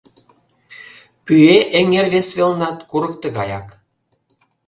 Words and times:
—Пӱэ 1.25 1.57
эҥер 1.79 2.07
вес 2.13 2.29
велнат 2.37 2.77
курык 2.89 3.15
тыгаяк. 3.23 3.67